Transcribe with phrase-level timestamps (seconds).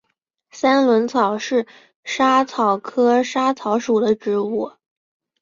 [0.49, 1.67] 三轮草是
[2.03, 4.71] 莎草科莎草属的植物。